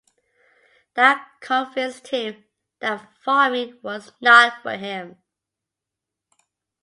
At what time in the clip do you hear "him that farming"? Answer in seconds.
2.07-3.77